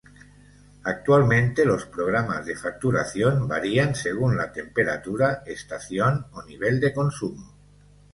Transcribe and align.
Actualmente, 0.83 1.63
los 1.63 1.85
programas 1.85 2.43
de 2.47 2.55
facturación 2.55 3.47
varían 3.47 3.93
según 3.93 4.35
la 4.35 4.51
temperatura, 4.51 5.43
estación 5.45 6.25
o 6.31 6.41
nivel 6.41 6.79
de 6.79 6.91
consumo. 6.91 7.53